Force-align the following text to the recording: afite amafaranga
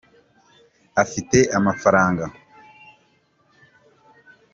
afite 1.03 1.37
amafaranga 1.57 2.25